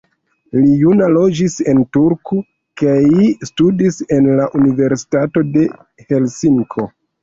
[0.61, 2.39] Li juna loĝis en Turku
[2.83, 2.97] kaj
[3.53, 5.71] studis en la Universitato de
[6.13, 6.95] Helsinko.